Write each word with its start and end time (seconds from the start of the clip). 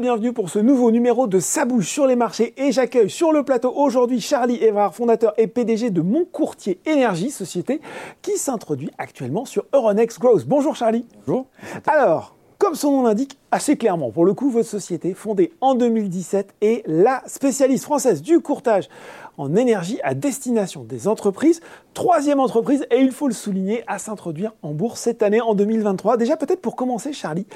Et 0.00 0.02
bienvenue 0.02 0.32
pour 0.32 0.48
ce 0.48 0.58
nouveau 0.58 0.90
numéro 0.90 1.26
de 1.26 1.38
Sa 1.40 1.66
bouche 1.66 1.90
sur 1.90 2.06
les 2.06 2.16
marchés 2.16 2.54
et 2.56 2.72
j'accueille 2.72 3.10
sur 3.10 3.32
le 3.32 3.42
plateau 3.42 3.70
aujourd'hui 3.76 4.18
Charlie 4.18 4.56
Evard, 4.64 4.94
fondateur 4.94 5.34
et 5.36 5.46
PDG 5.46 5.90
de 5.90 6.00
Mon 6.00 6.24
Courtier 6.24 6.80
Énergie, 6.86 7.30
société 7.30 7.82
qui 8.22 8.38
s'introduit 8.38 8.90
actuellement 8.96 9.44
sur 9.44 9.66
Euronext 9.74 10.18
Growth. 10.18 10.46
Bonjour 10.46 10.74
Charlie. 10.74 11.04
Bonjour. 11.26 11.48
Alors, 11.86 12.34
comme 12.60 12.74
son 12.74 12.92
nom 12.92 13.02
l'indique 13.04 13.38
assez 13.50 13.78
clairement, 13.78 14.10
pour 14.10 14.26
le 14.26 14.34
coup, 14.34 14.50
votre 14.50 14.68
société, 14.68 15.14
fondée 15.14 15.54
en 15.62 15.74
2017, 15.74 16.54
est 16.60 16.82
la 16.86 17.22
spécialiste 17.26 17.84
française 17.84 18.20
du 18.20 18.40
courtage 18.40 18.90
en 19.38 19.56
énergie 19.56 19.98
à 20.04 20.12
destination 20.12 20.84
des 20.84 21.08
entreprises. 21.08 21.62
Troisième 21.94 22.38
entreprise, 22.38 22.86
et 22.90 23.00
il 23.00 23.12
faut 23.12 23.28
le 23.28 23.34
souligner, 23.34 23.82
à 23.86 23.98
s'introduire 23.98 24.52
en 24.60 24.72
bourse 24.72 25.00
cette 25.00 25.22
année, 25.22 25.40
en 25.40 25.54
2023. 25.54 26.18
Déjà, 26.18 26.36
peut-être 26.36 26.60
pour 26.60 26.76
commencer, 26.76 27.14
Charlie, 27.14 27.46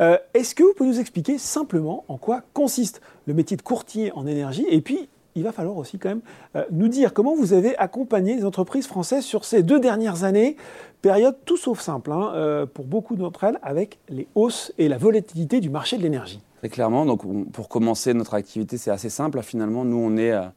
euh, 0.00 0.16
est-ce 0.34 0.54
que 0.54 0.62
vous 0.62 0.72
pouvez 0.72 0.88
nous 0.88 1.00
expliquer 1.00 1.36
simplement 1.36 2.04
en 2.06 2.16
quoi 2.16 2.42
consiste 2.52 3.00
le 3.26 3.34
métier 3.34 3.56
de 3.56 3.62
courtier 3.62 4.12
en 4.12 4.24
énergie 4.24 4.66
et 4.70 4.80
puis 4.80 5.08
il 5.34 5.42
va 5.42 5.52
falloir 5.52 5.76
aussi 5.76 5.98
quand 5.98 6.08
même 6.08 6.20
euh, 6.56 6.64
nous 6.70 6.88
dire 6.88 7.12
comment 7.12 7.34
vous 7.34 7.52
avez 7.52 7.76
accompagné 7.76 8.36
les 8.36 8.44
entreprises 8.44 8.86
françaises 8.86 9.24
sur 9.24 9.44
ces 9.44 9.62
deux 9.62 9.80
dernières 9.80 10.24
années, 10.24 10.56
période 11.02 11.36
tout 11.44 11.56
sauf 11.56 11.80
simple 11.80 12.12
hein, 12.12 12.32
euh, 12.34 12.66
pour 12.66 12.84
beaucoup 12.84 13.16
d'entre 13.16 13.44
elles, 13.44 13.58
avec 13.62 13.98
les 14.08 14.28
hausses 14.34 14.72
et 14.78 14.88
la 14.88 14.98
volatilité 14.98 15.60
du 15.60 15.70
marché 15.70 15.96
de 15.96 16.02
l'énergie. 16.02 16.40
Très 16.58 16.68
clairement, 16.68 17.04
donc 17.04 17.22
pour 17.52 17.68
commencer 17.68 18.14
notre 18.14 18.34
activité, 18.34 18.78
c'est 18.78 18.90
assez 18.90 19.10
simple. 19.10 19.42
Finalement, 19.42 19.84
nous, 19.84 19.98
on 19.98 20.16
est 20.16 20.32
un 20.32 20.52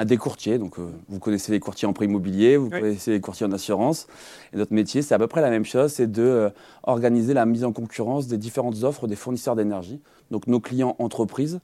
euh, 0.00 0.04
des 0.04 0.16
courtiers. 0.16 0.58
Donc, 0.58 0.76
vous 0.78 1.18
connaissez 1.18 1.50
les 1.50 1.58
courtiers 1.58 1.88
en 1.88 1.92
prêt 1.92 2.04
immobilier, 2.04 2.56
vous 2.56 2.70
connaissez 2.70 3.10
les 3.10 3.20
courtiers 3.20 3.46
en 3.46 3.52
assurance. 3.52 4.06
Et 4.52 4.56
notre 4.56 4.72
métier, 4.72 5.02
c'est 5.02 5.14
à 5.14 5.18
peu 5.18 5.26
près 5.26 5.40
la 5.40 5.50
même 5.50 5.64
chose, 5.64 5.92
c'est 5.92 6.06
de 6.06 6.52
organiser 6.84 7.34
la 7.34 7.46
mise 7.46 7.64
en 7.64 7.72
concurrence 7.72 8.28
des 8.28 8.36
différentes 8.36 8.84
offres 8.84 9.08
des 9.08 9.16
fournisseurs 9.16 9.56
d'énergie. 9.56 10.00
Donc, 10.30 10.46
nos 10.46 10.60
clients 10.60 10.94
entreprises 11.00 11.58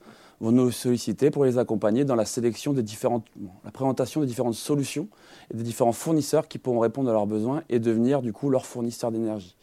vont 0.45 0.53
nous 0.53 0.71
solliciter 0.71 1.31
pour 1.31 1.45
les 1.45 1.59
accompagner 1.59 2.05
dans 2.05 2.15
la 2.15 2.27
sélection 2.27 2.73
des 2.73 2.83
différentes, 2.83 3.27
la 3.65 3.71
présentation 3.71 4.21
des 4.21 4.27
différentes 4.27 4.55
solutions 4.55 5.09
et 5.53 5.57
des 5.57 5.63
différents 5.63 5.93
fournisseurs 5.93 6.49
qui 6.49 6.59
pourront 6.59 6.81
répondre 6.81 7.09
à 7.09 7.13
leurs 7.13 7.27
besoins 7.27 7.63
et 7.71 7.79
devenir 7.79 8.21
du 8.21 8.33
coup 8.33 8.51
leur 8.51 8.67
fournisseur 8.67 9.11
d'énergie. 9.11 9.57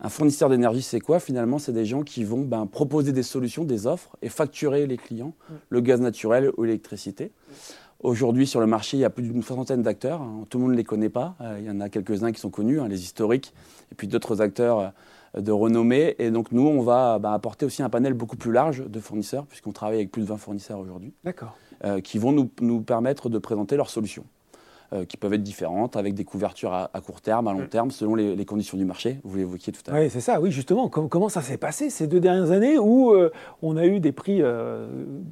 Un 0.00 0.08
fournisseur 0.08 0.48
d'énergie, 0.48 0.82
c'est 0.82 1.00
quoi? 1.00 1.20
Finalement, 1.20 1.58
c'est 1.58 1.72
des 1.72 1.84
gens 1.84 2.02
qui 2.02 2.24
vont 2.24 2.40
ben, 2.40 2.66
proposer 2.66 3.12
des 3.12 3.22
solutions, 3.22 3.64
des 3.64 3.86
offres 3.86 4.16
et 4.22 4.28
facturer 4.28 4.86
les 4.86 4.96
clients 4.96 5.34
le 5.68 5.80
gaz 5.80 6.00
naturel 6.00 6.50
ou 6.56 6.64
l'électricité. 6.64 7.30
Aujourd'hui, 8.00 8.46
sur 8.46 8.60
le 8.60 8.66
marché, 8.66 8.96
il 8.96 9.00
y 9.00 9.04
a 9.04 9.10
plus 9.10 9.22
d'une 9.22 9.42
soixantaine 9.42 9.82
d'acteurs. 9.82 10.20
Hein. 10.20 10.44
Tout 10.50 10.58
le 10.58 10.64
monde 10.64 10.72
ne 10.72 10.76
les 10.76 10.84
connaît 10.84 11.08
pas. 11.08 11.36
Euh, 11.40 11.56
il 11.60 11.66
y 11.66 11.70
en 11.70 11.80
a 11.80 11.88
quelques-uns 11.88 12.32
qui 12.32 12.40
sont 12.40 12.50
connus, 12.50 12.80
hein, 12.80 12.88
les 12.88 13.02
historiques, 13.02 13.54
et 13.92 13.94
puis 13.94 14.08
d'autres 14.08 14.42
acteurs 14.42 14.78
euh, 14.78 14.88
de 15.36 15.52
renommée. 15.52 16.14
Et 16.18 16.30
donc, 16.30 16.52
nous, 16.52 16.66
on 16.66 16.82
va 16.82 17.18
bah, 17.18 17.32
apporter 17.32 17.66
aussi 17.66 17.82
un 17.82 17.90
panel 17.90 18.14
beaucoup 18.14 18.36
plus 18.36 18.52
large 18.52 18.84
de 18.86 19.00
fournisseurs, 19.00 19.46
puisqu'on 19.46 19.72
travaille 19.72 19.96
avec 19.96 20.10
plus 20.10 20.22
de 20.22 20.26
20 20.26 20.36
fournisseurs 20.36 20.78
aujourd'hui. 20.78 21.12
D'accord. 21.24 21.56
Euh, 21.84 22.00
qui 22.00 22.18
vont 22.18 22.32
nous, 22.32 22.50
nous, 22.60 22.80
permettre 22.80 23.28
de 23.28 23.38
présenter 23.38 23.76
leurs 23.76 23.90
solutions. 23.90 24.24
Euh, 24.92 25.06
qui 25.06 25.16
peuvent 25.16 25.32
être 25.32 25.42
différentes, 25.42 25.96
avec 25.96 26.14
des 26.14 26.24
couvertures 26.24 26.72
à, 26.72 26.88
court 27.04 27.20
terme, 27.20 27.48
à 27.48 27.52
long 27.52 27.60
mm. 27.60 27.68
terme, 27.68 27.90
selon 27.90 28.14
les, 28.14 28.44
conditions 28.44 28.76
du 28.76 28.84
marché. 28.84 29.18
Vous 29.24 29.36
l'évoquiez 29.38 29.72
tout 29.72 29.80
à 29.86 29.92
l'heure. 29.92 30.02
Oui, 30.02 30.10
c'est 30.10 30.20
ça, 30.20 30.40
oui, 30.40 30.52
justement. 30.52 30.88
comment 30.88 31.28
ça 31.28 31.40
s'est 31.40 31.56
passé 31.56 31.90
ces 31.90 32.06
deux 32.06 32.20
dernières 32.20 32.52
années 32.52 32.78
où 32.78 33.10
euh, 33.10 33.32
on 33.62 33.76
a 33.76 33.86
eu 33.86 33.98
des 33.98 34.12
prix 34.12 34.42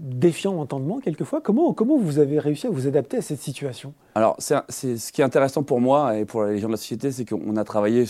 défiants 0.00 0.55
d'entendement 0.55 0.98
quelquefois? 1.00 1.41
Comment, 1.42 1.75
comment 1.75 1.97
vous 1.97 2.19
avez 2.19 2.38
réussi 2.38 2.66
à 2.66 2.71
vous 2.71 2.87
adapter 2.88 3.19
à 3.19 3.22
cette 3.22 3.41
situation? 3.41 3.93
Alors, 4.15 4.37
c'est, 4.38 4.97
ce 4.97 5.12
qui 5.12 5.21
est 5.21 5.25
intéressant 5.25 5.62
pour 5.62 5.81
moi 5.81 6.16
et 6.19 6.25
pour 6.25 6.44
les 6.44 6.59
gens 6.59 6.69
de 6.69 6.72
la 6.72 6.78
société, 6.78 7.12
c'est 7.12 7.27
qu'on 7.27 7.56
a 7.56 7.65
travaillé 7.65 8.06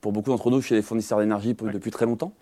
pour 0.00 0.12
beaucoup 0.12 0.30
d'entre 0.30 0.50
nous 0.50 0.60
chez 0.60 0.74
les 0.74 0.82
fournisseurs 0.82 1.20
d'énergie 1.20 1.54
depuis 1.54 1.90
très 1.90 2.06
longtemps. 2.06 2.32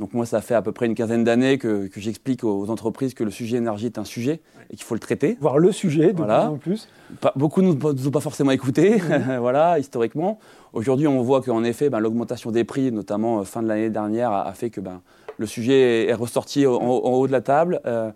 Donc 0.00 0.14
moi, 0.14 0.24
ça 0.24 0.40
fait 0.40 0.54
à 0.54 0.62
peu 0.62 0.72
près 0.72 0.86
une 0.86 0.94
quinzaine 0.94 1.24
d'années 1.24 1.58
que, 1.58 1.90
j'explique 1.94 2.42
aux 2.42 2.70
entreprises 2.70 3.12
que 3.12 3.22
le 3.22 3.30
sujet 3.30 3.58
énergie 3.58 3.84
est 3.84 3.98
un 3.98 4.04
sujet 4.04 4.40
et 4.70 4.76
qu'il 4.76 4.84
faut 4.84 4.94
le 4.94 5.00
traiter. 5.00 5.36
Voir 5.42 5.58
le 5.58 5.72
sujet, 5.72 6.14
de 6.14 6.16
voilà. 6.16 6.46
plus 6.46 6.48
en 6.48 6.56
plus. 6.56 6.88
beaucoup 7.36 7.60
ne 7.60 7.72
nous, 7.72 8.08
ont 8.08 8.10
pas 8.10 8.20
forcément 8.20 8.50
écouté, 8.50 8.98
voilà, 9.40 9.78
historiquement. 9.78 10.38
Aujourd'hui, 10.72 11.06
on 11.06 11.20
voit 11.20 11.42
qu'en 11.42 11.64
effet, 11.64 11.90
ben, 11.90 12.00
l'augmentation 12.00 12.50
des 12.50 12.64
prix, 12.64 12.90
notamment 12.90 13.40
euh, 13.40 13.44
fin 13.44 13.62
de 13.62 13.68
l'année 13.68 13.90
dernière, 13.90 14.32
a, 14.32 14.50
fait 14.54 14.70
que 14.70 14.80
ben, 14.80 15.02
le 15.36 15.46
sujet 15.46 16.06
est 16.06 16.14
ressorti 16.14 16.66
en, 16.66 16.78
haut 16.78 17.26
de 17.26 17.32
la 17.32 17.42
table. 17.42 17.80
Euh, 17.84 18.10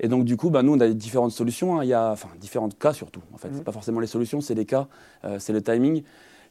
et 0.00 0.08
donc, 0.08 0.24
du 0.24 0.36
coup, 0.36 0.50
ben, 0.50 0.64
nous, 0.64 0.74
on 0.74 0.80
a 0.80 0.88
différentes 0.88 1.32
solutions. 1.32 1.78
Hein. 1.78 1.84
Il 1.84 1.88
y 1.88 1.94
a, 1.94 2.10
enfin, 2.10 2.30
différents 2.40 2.68
cas 2.68 2.92
surtout. 2.92 3.22
En 3.32 3.38
fait, 3.38 3.48
mmh. 3.48 3.52
c'est 3.58 3.64
pas 3.64 3.72
forcément 3.72 4.00
les 4.00 4.08
solutions, 4.08 4.40
c'est 4.40 4.54
les 4.54 4.64
cas, 4.64 4.88
euh, 5.24 5.36
c'est 5.38 5.52
le 5.52 5.62
timing 5.62 6.02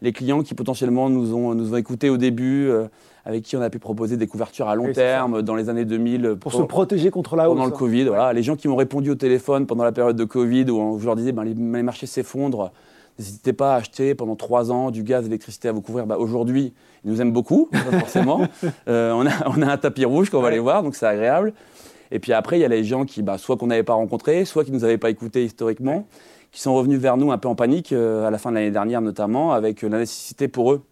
les 0.02 0.13
clients 0.13 0.44
qui 0.44 0.53
potentiellement 0.53 1.09
nous 1.09 1.34
ont, 1.34 1.56
nous 1.56 1.74
ont 1.74 1.78
écoutés 1.78 2.09
au 2.09 2.18
début, 2.18 2.68
euh, 2.68 2.88
avec 3.25 3.44
qui 3.44 3.58
on 3.58 3.62
a 3.62 3.69
pu 3.69 3.80
proposer 3.80 4.18
des 4.18 4.28
couvertures 4.28 4.68
à 4.68 4.75
long 4.75 4.91
terme 4.94 5.41
dans 5.41 5.56
les 5.56 5.69
années 5.69 5.85
2000. 5.85 6.38
Pour, 6.40 6.53
se 6.53 6.62
protéger 6.62 7.09
contre 7.09 7.35
la 7.35 7.50
hausse. 7.50 7.58
Pendant 7.58 7.66
le 7.66 7.72
Covid, 7.72 8.06
voilà. 8.06 8.34
Les 8.34 8.44
gens 8.44 8.56
qui 8.56 8.68
m'ont 8.68 8.75
répondu 8.75 9.09
au 9.09 9.16
téléphone 9.16 9.66
pendant 9.66 9.84
la 9.84 9.91
période 9.91 10.16
de 10.16 10.24
Covid, 10.24 10.69
où 10.69 11.00
je 11.00 11.06
leur 11.06 11.16
disais 11.16 11.31
ben, 11.31 11.44
les, 11.44 11.53
marchés 11.56 12.06
s'effondrent, 12.06 12.72
n'hésitez 13.18 13.53
pas 13.53 13.74
à 13.74 13.78
acheter 13.78 14.16
pendant 14.16 14.35
trois 14.35 14.72
ans 14.72 14.91
du 14.91 15.03
gaz, 15.03 15.25
et 15.25 15.30
l'électricité 15.30 15.68
à 15.68 15.72
vous 15.72 15.81
couvrir. 15.81 16.06
Ben, 16.06 16.16
aujourd'hui, 16.16 16.74
ils 17.03 17.12
nous 17.12 17.22
aiment 17.22 17.34
beaucoup, 17.34 17.69
forcément. 18.00 18.41
Euh, 18.88 19.12
on, 19.12 19.25
a, 19.25 19.31
on, 19.47 19.62
a, 19.62 19.72
un 19.72 19.78
tapis 19.78 20.06
rouge 20.06 20.29
qu'on 20.29 20.41
va 20.41 20.50
aller 20.50 20.59
voir, 20.59 20.84
donc 20.84 20.96
c'est 20.96 21.08
agréable. 21.08 21.53
Et 22.12 22.19
puis 22.19 22.31
après, 22.31 22.58
il 22.58 22.62
y 22.62 22.66
a 22.66 22.69
les 22.69 22.85
gens 22.85 23.03
qui, 23.03 23.22
bah, 23.22 23.38
soit 23.38 23.58
qu'on 23.58 23.68
n'avait 23.68 23.84
pas 23.84 23.96
rencontrés, 23.96 24.46
soit 24.46 24.64
qui 24.64 24.72
ne 24.72 24.78
nous 24.78 24.85
avaient 24.85 24.97
pas 24.97 25.09
écoutés 25.09 25.44
historiquement 25.44 26.06
qui 26.52 26.62
sont 26.62 26.74
revenus 26.74 27.00
vers 27.00 27.18
nous 27.18 27.31
un 27.31 27.38
peu 27.38 27.47
en 27.47 27.56
panique 27.56 27.91
euh, 27.91 28.25
à 28.25 28.31
la 28.31 28.38
fin 28.38 28.50
de 28.50 28.56
l'année 28.56 28.72
dernière 28.72 29.02
notamment, 29.02 29.52
avec 29.53 29.81
la 29.81 30.00
nécessité 30.00 30.47
pour 30.47 30.72
eux 30.72 30.84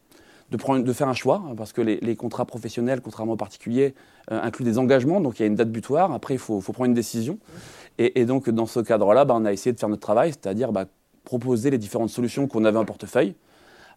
de, 0.52 0.58
prendre, 0.58 0.84
de 0.84 0.94
faire 0.94 1.08
un 1.08 1.14
choix, 1.14 1.44
parce 1.58 1.74
que 1.74 1.82
les, 1.82 2.16
contrats 2.16 2.46
professionnels, 2.46 3.02
contrairement 3.02 3.34
aux 3.34 3.38
particuliers, 3.38 3.96
euh, 4.32 4.40
incluent 4.42 4.66
des 4.66 4.78
engagements, 4.78 5.22
donc 5.22 5.40
il 5.40 5.42
y 5.42 5.44
a 5.44 5.48
une 5.48 5.56
date 5.56 5.72
butoir, 5.72 6.12
après 6.12 6.36
il 6.36 6.40
faut, 6.40 6.60
prendre 6.60 6.86
une 6.86 6.94
décision. 6.94 7.40
Et, 7.98 8.26
donc 8.26 8.50
dans 8.50 8.66
ce 8.66 8.80
cadre-là, 8.80 9.26
bah, 9.26 9.36
on 9.38 9.46
a 9.46 9.54
essayé 9.54 9.74
de 9.74 9.80
faire 9.80 9.90
notre 9.90 10.02
travail, 10.02 10.32
c'est-à-dire 10.32 10.72
bah, 10.72 10.86
proposer 11.24 11.72
les 11.72 11.78
différentes 11.78 12.10
solutions 12.10 12.48
qu'on 12.48 12.66
avait 12.66 12.78
en 12.78 12.86
portefeuille. 12.86 13.36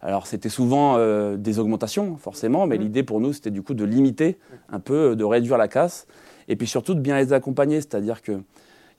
Alors 0.01 0.27
c'était 0.27 0.49
souvent 0.49 0.95
euh, 0.97 1.35
des 1.35 1.59
augmentations, 1.59 2.15
forcément, 2.15 2.65
mais 2.65 2.77
mmh. 2.77 2.81
l'idée 2.81 3.03
pour 3.03 3.19
nous, 3.19 3.33
c'était 3.33 3.51
du 3.51 3.61
coup 3.61 3.73
de 3.73 3.83
limiter 3.83 4.37
un 4.69 4.79
peu, 4.79 5.15
de 5.15 5.23
réduire 5.23 5.57
la 5.57 5.67
casse, 5.67 6.07
et 6.47 6.55
puis 6.55 6.67
surtout 6.67 6.95
de 6.95 7.01
bien 7.01 7.17
les 7.17 7.33
accompagner, 7.33 7.75
c'est-à-dire 7.81 8.21
qu'il 8.21 8.41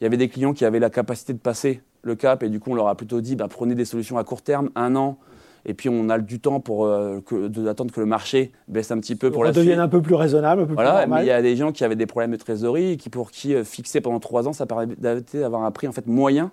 y 0.02 0.04
avait 0.04 0.18
des 0.18 0.28
clients 0.28 0.52
qui 0.52 0.64
avaient 0.64 0.78
la 0.78 0.90
capacité 0.90 1.32
de 1.32 1.38
passer 1.38 1.80
le 2.02 2.14
cap 2.14 2.42
et 2.42 2.48
du 2.48 2.60
coup 2.60 2.70
on 2.70 2.74
leur 2.74 2.88
a 2.88 2.94
plutôt 2.94 3.20
dit 3.20 3.36
bah, 3.36 3.48
prenez 3.48 3.74
des 3.74 3.84
solutions 3.84 4.18
à 4.18 4.24
court 4.24 4.42
terme, 4.42 4.70
un 4.74 4.96
an, 4.96 5.18
et 5.66 5.74
puis 5.74 5.88
on 5.88 6.08
a 6.08 6.18
du 6.18 6.40
temps 6.40 6.60
pour 6.60 6.86
euh, 6.86 7.20
d'attendre 7.30 7.92
que 7.92 8.00
le 8.00 8.06
marché 8.06 8.52
baisse 8.68 8.90
un 8.90 8.98
petit 8.98 9.16
peu 9.16 9.30
pour 9.30 9.44
la 9.44 9.52
devienne 9.52 9.80
un 9.80 9.88
peu 9.88 10.00
plus 10.00 10.14
raisonnable, 10.14 10.62
un 10.62 10.66
peu 10.66 10.74
voilà, 10.74 11.02
plus 11.02 11.12
Mais 11.12 11.22
il 11.22 11.26
y 11.26 11.30
a 11.30 11.42
des 11.42 11.56
gens 11.56 11.72
qui 11.72 11.84
avaient 11.84 11.96
des 11.96 12.06
problèmes 12.06 12.30
de 12.30 12.36
trésorerie 12.36 12.92
et 12.92 12.96
qui 12.96 13.10
pour 13.10 13.30
qui 13.30 13.54
euh, 13.54 13.64
fixer 13.64 14.00
pendant 14.00 14.20
trois 14.20 14.48
ans 14.48 14.52
ça 14.52 14.66
permettait 14.66 15.40
d'avoir 15.40 15.64
un 15.64 15.70
prix 15.70 15.88
en 15.88 15.92
fait 15.92 16.06
moyen 16.06 16.50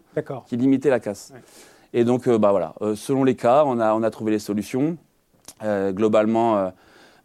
qui 0.48 0.58
limitait 0.58 0.90
la 0.90 1.00
casse. 1.00 1.34
Et 1.94 2.04
donc 2.04 2.28
euh, 2.28 2.38
bah 2.38 2.52
voilà, 2.52 2.74
selon 2.96 3.24
les 3.24 3.36
cas, 3.36 3.64
on 3.66 3.80
a 3.80 3.94
on 3.94 4.04
a 4.04 4.10
trouvé 4.10 4.32
les 4.32 4.40
solutions. 4.40 4.98
globalement 5.64 6.72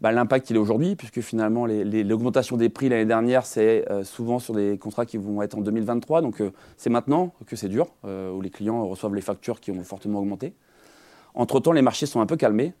bah, 0.03 0.11
l'impact 0.11 0.49
il 0.49 0.57
est 0.57 0.59
aujourd'hui, 0.59 0.97
puisque 0.97 1.21
finalement 1.21 1.65
l'augmentation 1.65 2.57
des 2.57 2.67
prix 2.67 2.89
l'année 2.89 3.05
dernière, 3.05 3.45
c'est 3.45 3.89
euh, 3.89 4.03
souvent 4.03 4.37
sur 4.37 4.53
des 4.53 4.77
contrats 4.77 5.05
qui 5.05 5.15
vont 5.15 5.41
être 5.41 5.57
en 5.57 5.61
2023. 5.61 6.21
Donc 6.21 6.41
euh, 6.41 6.51
c'est 6.75 6.89
maintenant 6.89 7.31
que 7.47 7.55
c'est 7.55 7.69
dur, 7.69 7.87
euh, 8.03 8.29
où 8.29 8.41
les 8.41 8.49
clients 8.49 8.85
reçoivent 8.85 9.15
les 9.15 9.21
factures 9.21 9.61
qui 9.61 9.71
ont 9.71 9.81
fortement 9.81 10.19
augmenté. 10.19 10.53
Entre-temps, 11.35 11.71
les 11.71 11.81
marchés 11.81 12.05
sont 12.05 12.19
un 12.19 12.25
peu 12.25 12.35
calmés 12.35 12.73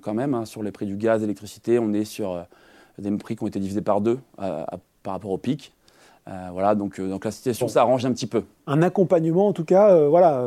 quand 0.00 0.14
même. 0.14 0.34
Hein, 0.34 0.44
sur 0.44 0.64
les 0.64 0.72
prix 0.72 0.86
du 0.86 0.96
gaz, 0.96 1.20
l'électricité, 1.20 1.78
on 1.78 1.92
est 1.92 2.04
sur 2.04 2.44
des 2.98 3.10
prix 3.12 3.36
qui 3.36 3.44
ont 3.44 3.46
été 3.46 3.60
divisés 3.60 3.82
par 3.82 4.00
deux 4.00 4.18
par 4.36 5.12
rapport 5.12 5.30
au 5.30 5.38
pic. 5.38 5.72
voilà, 6.26 6.74
donc, 6.74 7.00
donc 7.00 7.24
la 7.24 7.30
situation 7.30 7.68
s'arrange 7.68 8.04
un 8.04 8.12
petit 8.12 8.26
peu. 8.26 8.42
Un 8.66 8.82
accompagnement 8.82 9.46
en 9.46 9.52
tout 9.52 9.64
cas, 9.64 10.08
voilà 10.08 10.44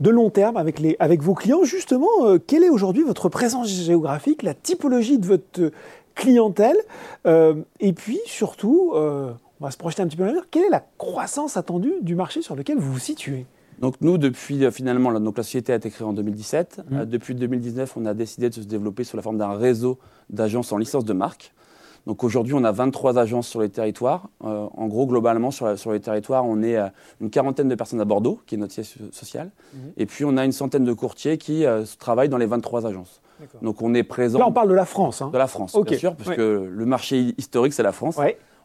de 0.00 0.10
long 0.10 0.30
terme 0.30 0.56
avec, 0.56 0.78
les, 0.78 0.96
avec 0.98 1.22
vos 1.22 1.34
clients. 1.34 1.64
Justement, 1.64 2.08
euh, 2.22 2.38
quelle 2.38 2.64
est 2.64 2.68
aujourd'hui 2.68 3.02
votre 3.02 3.28
présence 3.28 3.68
géographique, 3.68 4.42
la 4.42 4.54
typologie 4.54 5.18
de 5.18 5.26
votre 5.26 5.70
clientèle 6.14 6.76
euh, 7.26 7.54
Et 7.80 7.92
puis 7.92 8.18
surtout, 8.26 8.92
euh, 8.94 9.32
on 9.60 9.64
va 9.64 9.70
se 9.70 9.76
projeter 9.76 10.02
un 10.02 10.06
petit 10.06 10.16
peu 10.16 10.22
dans 10.22 10.28
l'avenir, 10.28 10.46
quelle 10.50 10.64
est 10.64 10.70
la 10.70 10.84
croissance 10.98 11.56
attendue 11.56 11.94
du 12.02 12.14
marché 12.14 12.42
sur 12.42 12.56
lequel 12.56 12.78
vous 12.78 12.92
vous 12.92 12.98
situez? 12.98 13.46
Donc 13.80 13.94
nous, 14.00 14.18
depuis 14.18 14.70
finalement, 14.72 15.12
donc 15.20 15.36
la 15.36 15.44
société 15.44 15.72
a 15.72 15.76
été 15.76 15.90
créée 15.90 16.06
en 16.06 16.12
2017. 16.12 16.82
Mmh. 16.90 17.04
depuis 17.04 17.34
2019, 17.36 17.96
on 17.96 18.06
a 18.06 18.14
décidé 18.14 18.48
de 18.48 18.54
se 18.54 18.60
développer 18.60 19.04
sous 19.04 19.16
la 19.16 19.22
forme 19.22 19.38
d'un 19.38 19.56
réseau 19.56 19.98
d'agences 20.30 20.72
en 20.72 20.78
licence 20.78 21.04
de 21.04 21.12
marque. 21.12 21.52
Donc 22.06 22.24
aujourd'hui, 22.24 22.54
on 22.54 22.64
a 22.64 22.72
23 22.72 23.18
agences 23.18 23.48
sur 23.48 23.60
les 23.60 23.68
territoires. 23.68 24.28
Euh, 24.44 24.66
en 24.76 24.86
gros, 24.86 25.06
globalement, 25.06 25.50
sur, 25.50 25.78
sur, 25.78 25.92
les 25.92 26.00
territoires, 26.00 26.44
on 26.46 26.62
est 26.62 26.76
une 27.20 27.30
quarantaine 27.30 27.68
de 27.68 27.74
personnes 27.74 28.00
à 28.00 28.04
Bordeaux, 28.04 28.40
qui 28.46 28.54
est 28.54 28.58
notre 28.58 28.72
siège 28.72 28.94
social. 29.12 29.50
Mhm. 29.74 29.92
Et 29.96 30.06
puis, 30.06 30.24
on 30.24 30.36
a 30.36 30.44
une 30.44 30.52
centaine 30.52 30.84
de 30.84 30.92
courtiers 30.92 31.38
qui 31.38 31.64
euh, 31.64 31.84
travaillent 31.98 32.28
dans 32.28 32.38
les 32.38 32.46
23 32.46 32.86
agences. 32.86 33.20
Donc 33.62 33.82
on 33.82 33.94
est 33.94 34.02
présent. 34.02 34.38
Là, 34.38 34.48
on 34.48 34.52
parle 34.52 34.68
de 34.68 34.74
la 34.74 34.84
France. 34.84 35.22
Hein. 35.22 35.30
De 35.32 35.38
la 35.38 35.46
France, 35.46 35.76
bien 35.80 35.98
sûr, 35.98 36.16
parce 36.16 36.34
que 36.36 36.68
le 36.68 36.86
marché 36.86 37.34
historique, 37.38 37.72
c'est 37.72 37.82
la 37.84 37.92
France. 37.92 38.18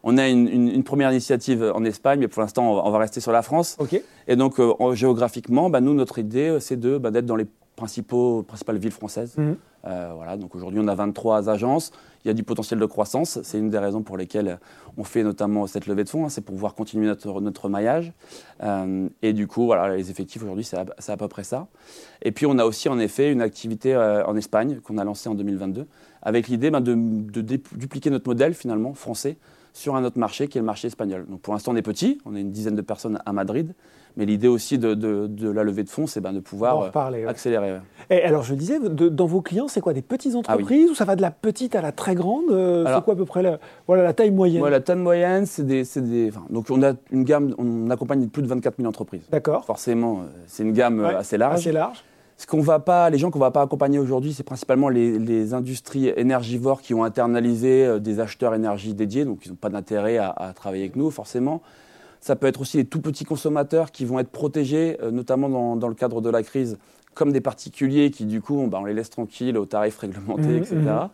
On 0.06 0.18
a 0.18 0.28
une, 0.28 0.82
première 0.84 1.10
initiative 1.10 1.72
en 1.74 1.82
Espagne, 1.84 2.20
mais 2.20 2.28
pour 2.28 2.42
l'instant, 2.42 2.84
on, 2.84 2.90
va 2.90 2.98
rester 2.98 3.20
sur 3.20 3.32
la 3.32 3.42
France. 3.42 3.78
Et 4.28 4.36
donc, 4.36 4.60
euh, 4.60 4.94
géographiquement, 4.94 5.70
bah, 5.70 5.80
nous, 5.80 5.94
notre 5.94 6.18
idée, 6.18 6.58
c'est 6.60 6.78
de, 6.78 6.98
bah, 6.98 7.10
d'être 7.10 7.24
dans 7.24 7.36
les 7.36 7.46
principaux, 7.76 8.42
principales 8.42 8.78
villes 8.78 8.92
françaises. 8.92 9.34
Mhm. 9.36 9.56
Euh, 9.86 10.12
voilà, 10.14 10.36
donc 10.36 10.54
aujourd'hui, 10.54 10.80
on 10.82 10.88
a 10.88 10.94
23 10.94 11.50
agences. 11.50 11.92
Il 12.24 12.28
y 12.28 12.30
a 12.30 12.34
du 12.34 12.42
potentiel 12.42 12.80
de 12.80 12.86
croissance. 12.86 13.38
C'est 13.42 13.58
une 13.58 13.68
des 13.68 13.78
raisons 13.78 14.02
pour 14.02 14.16
lesquelles 14.16 14.58
on 14.96 15.04
fait 15.04 15.22
notamment 15.22 15.66
cette 15.66 15.86
levée 15.86 16.04
de 16.04 16.08
fonds. 16.08 16.24
hein. 16.24 16.28
c'est 16.30 16.40
pour 16.40 16.54
pouvoir 16.54 16.74
continuer 16.74 17.06
notre, 17.06 17.40
notre 17.40 17.68
maillage. 17.68 18.12
Euh, 18.62 19.08
et 19.20 19.34
du 19.34 19.46
coup, 19.46 19.66
voilà, 19.66 19.94
les 19.94 20.10
effectifs 20.10 20.42
aujourd'hui, 20.42 20.64
c'est 20.64 20.78
à, 20.78 21.16
peu 21.16 21.28
près 21.28 21.44
ça. 21.44 21.66
Et 22.22 22.32
puis, 22.32 22.46
on 22.46 22.58
a 22.58 22.64
aussi 22.64 22.88
en 22.88 22.98
effet 22.98 23.30
une 23.30 23.42
activité 23.42 23.94
euh, 23.94 24.24
en 24.24 24.36
Espagne 24.36 24.80
qu'on 24.82 24.96
a 24.96 25.04
lancée 25.04 25.28
en 25.28 25.34
2022 25.34 25.86
avec 26.22 26.48
l'idée 26.48 26.70
ben, 26.70 26.80
de, 26.80 26.94
de 26.94 27.42
dupliquer 27.42 28.08
notre 28.08 28.26
modèle 28.26 28.54
finalement 28.54 28.94
français 28.94 29.36
sur 29.76 29.96
un 29.96 30.04
autre 30.04 30.18
marché 30.18 30.46
qui 30.48 30.56
est 30.56 30.60
le 30.60 30.66
marché 30.66 30.86
espagnol. 30.86 31.26
Donc 31.28 31.40
pour 31.40 31.52
l'instant, 31.52 31.72
on 31.72 31.76
est 31.76 31.82
petit, 31.82 32.18
on 32.24 32.34
est 32.36 32.40
une 32.40 32.52
dizaine 32.52 32.76
de 32.76 32.80
personnes 32.80 33.18
à 33.26 33.32
Madrid, 33.32 33.74
mais 34.16 34.24
l'idée 34.24 34.46
aussi 34.46 34.78
de, 34.78 34.94
de- 34.94 35.26
de 35.26 35.50
la 35.50 35.64
levée 35.64 35.82
de 35.82 35.90
fonds, 35.90 36.06
c'est 36.06 36.20
ben, 36.20 36.32
de 36.32 36.38
pouvoir 36.38 36.76
euh, 36.80 36.84
reparler. 36.86 37.26
accélérer. 37.26 37.72
ouais. 37.72 37.80
Et 38.08 38.22
alors, 38.22 38.44
je 38.44 38.52
le 38.52 38.56
disais, 38.58 38.78
de- 38.78 39.08
dans 39.08 39.26
vos 39.26 39.42
clients, 39.42 39.66
c'est 39.66 39.80
quoi 39.80 39.92
Des 39.92 40.00
petites 40.00 40.34
Ah 40.36 40.38
entreprises 40.38 40.88
ou 40.90 40.94
ça 40.94 41.04
va 41.04 41.16
de 41.16 41.22
la 41.22 41.32
petite 41.32 41.74
à 41.74 41.82
la 41.82 41.90
très 41.90 42.14
grande 42.14 42.44
Euh, 42.52 42.84
C'est 42.86 43.02
quoi 43.04 43.14
à 43.14 43.16
peu 43.16 43.24
près 43.24 43.42
la, 43.42 43.58
voilà, 43.88 44.04
la 44.04 44.12
taille 44.12 44.30
moyenne? 44.30 44.64
La 44.64 44.80
taille 44.80 44.96
moyenne, 44.96 45.44
c'est 45.44 45.66
des, 45.66 45.82
des- 45.96 46.28
enfin, 46.28 46.46
donc 46.50 46.66
on 46.70 46.80
a 46.84 46.92
une 47.10 47.24
gamme, 47.24 47.52
on 47.58 47.90
accompagne 47.90 48.28
plus 48.28 48.42
de 48.42 48.46
24 48.46 48.76
000 48.76 48.88
entreprises. 48.88 49.26
D'accord. 49.32 49.64
Forcément, 49.64 50.20
euh, 50.20 50.24
c'est 50.46 50.62
une 50.62 50.72
gamme 50.72 51.00
Ouais, 51.00 51.14
assez 51.16 51.36
large. 51.36 51.54
Assez 51.56 51.72
large. 51.72 52.04
Ce 52.36 52.46
qu'on 52.46 52.60
va 52.60 52.80
pas, 52.80 53.10
les 53.10 53.18
gens 53.18 53.30
qu'on 53.30 53.38
va 53.38 53.52
pas 53.52 53.62
accompagner 53.62 53.98
aujourd'hui, 53.98 54.32
c'est 54.32 54.42
principalement 54.42 54.88
les, 54.88 55.18
les 55.18 55.54
industries 55.54 56.08
énergivores 56.16 56.82
qui 56.82 56.92
ont 56.92 57.04
internalisé 57.04 57.86
euh, 57.86 57.98
des 58.00 58.18
acheteurs 58.20 58.54
énergie 58.54 58.92
dédiés, 58.94 59.24
donc 59.24 59.46
ils 59.46 59.50
n'ont 59.50 59.54
pas 59.56 59.68
d'intérêt 59.68 60.18
à, 60.18 60.30
à 60.30 60.52
travailler 60.52 60.82
avec 60.84 60.96
nous 60.96 61.10
forcément. 61.10 61.62
Ça 62.20 62.36
peut 62.36 62.46
être 62.46 62.60
aussi 62.60 62.78
les 62.78 62.86
tout 62.86 63.00
petits 63.00 63.24
consommateurs 63.24 63.92
qui 63.92 64.04
vont 64.04 64.18
être 64.18 64.30
protégés, 64.30 64.96
euh, 65.02 65.10
notamment 65.10 65.48
dans, 65.48 65.76
dans 65.76 65.88
le 65.88 65.94
cadre 65.94 66.20
de 66.20 66.30
la 66.30 66.42
crise, 66.42 66.78
comme 67.14 67.30
des 67.30 67.40
particuliers 67.40 68.10
qui 68.10 68.24
du 68.24 68.40
coup, 68.40 68.66
bah, 68.66 68.78
on 68.80 68.84
les 68.84 68.94
laisse 68.94 69.10
tranquilles 69.10 69.56
aux 69.56 69.66
tarifs 69.66 69.98
réglementés, 69.98 70.42
Mhm, 70.42 70.56
etc. 70.56 70.74
mhm. 70.76 71.08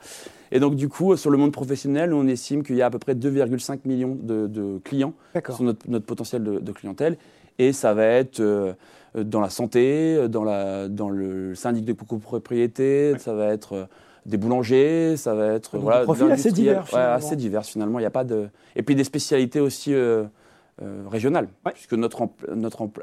Et 0.52 0.58
donc 0.58 0.74
du 0.74 0.88
coup, 0.88 1.16
sur 1.16 1.30
le 1.30 1.36
monde 1.36 1.52
professionnel, 1.52 2.12
on 2.14 2.26
estime 2.26 2.62
qu'il 2.62 2.76
y 2.76 2.82
a 2.82 2.86
à 2.86 2.90
peu 2.90 2.98
près 2.98 3.14
2,5 3.14 3.80
millions 3.84 4.16
de, 4.20 4.46
de 4.46 4.80
clients 4.82 5.12
sur 5.54 5.62
notre, 5.64 5.88
notre 5.88 6.06
potentiel 6.06 6.42
de, 6.42 6.58
de 6.58 6.72
clientèle. 6.72 7.18
Et 7.60 7.74
ça 7.74 7.92
va 7.92 8.06
être 8.06 8.40
euh, 8.40 8.72
dans 9.14 9.40
la 9.42 9.50
santé, 9.50 10.28
dans, 10.28 10.44
la, 10.44 10.88
dans 10.88 11.10
le 11.10 11.54
syndic 11.54 11.84
de 11.84 11.92
copropriété, 11.92 13.12
ça 13.18 13.34
va 13.34 13.48
être 13.48 13.72
euh, 13.74 13.84
des 14.24 14.38
boulangers, 14.38 15.16
ça 15.18 15.34
va 15.34 15.48
être 15.48 15.74
Donc, 15.74 15.82
voilà, 15.82 16.00
des 16.00 16.04
profils 16.04 16.30
assez 16.30 16.52
divers, 16.52 16.86
Ouais, 16.90 17.00
assez 17.00 17.36
divers 17.36 17.64
finalement. 17.64 17.98
Il 17.98 18.02
y 18.02 18.06
a 18.06 18.10
pas 18.10 18.24
de 18.24 18.48
et 18.76 18.82
puis 18.82 18.94
des 18.94 19.04
spécialités 19.04 19.60
aussi 19.60 19.92
euh, 19.92 20.24
régionales, 21.10 21.48
Ouais. 21.66 21.72
puisque 21.72 21.92
notre 21.92 22.28